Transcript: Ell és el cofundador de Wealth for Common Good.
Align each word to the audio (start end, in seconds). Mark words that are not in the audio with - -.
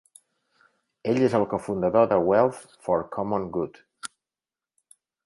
Ell 1.11 1.19
és 1.27 1.35
el 1.39 1.43
cofundador 1.51 2.07
de 2.13 2.17
Wealth 2.29 2.63
for 2.87 3.05
Common 3.17 3.47
Good. 3.59 3.79